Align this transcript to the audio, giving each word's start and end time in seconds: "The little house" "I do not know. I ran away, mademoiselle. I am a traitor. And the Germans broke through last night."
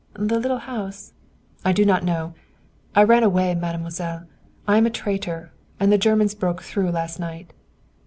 "The 0.15 0.39
little 0.39 0.57
house" 0.57 1.13
"I 1.63 1.73
do 1.73 1.85
not 1.85 2.03
know. 2.03 2.33
I 2.95 3.03
ran 3.03 3.21
away, 3.21 3.53
mademoiselle. 3.53 4.25
I 4.67 4.77
am 4.77 4.87
a 4.87 4.89
traitor. 4.89 5.53
And 5.79 5.91
the 5.91 5.97
Germans 5.99 6.33
broke 6.33 6.63
through 6.63 6.89
last 6.89 7.19
night." 7.19 7.53